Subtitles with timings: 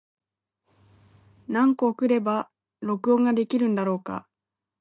[1.47, 2.49] 何個送れば
[2.81, 4.27] 録音ができるんだろうか。